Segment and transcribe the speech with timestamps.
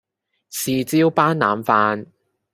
[0.49, 2.07] 豉椒斑腩飯